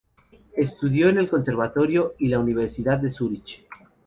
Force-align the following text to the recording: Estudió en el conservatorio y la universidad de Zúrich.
Estudió 0.55 1.09
en 1.09 1.19
el 1.19 1.29
conservatorio 1.29 2.15
y 2.17 2.27
la 2.29 2.39
universidad 2.39 2.97
de 2.97 3.11
Zúrich. 3.11 3.63